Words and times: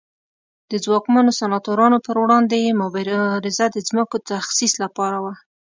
د 0.71 0.73
ځواکمنو 0.85 1.31
سناتورانو 1.39 1.97
پر 2.05 2.15
وړاندې 2.23 2.55
یې 2.65 2.71
مبارزه 2.81 3.65
د 3.71 3.77
ځمکو 3.89 4.15
تخصیص 4.31 4.73
لپاره 4.83 5.17
وه 5.23 5.33